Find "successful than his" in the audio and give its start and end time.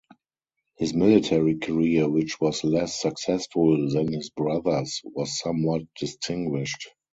2.99-4.31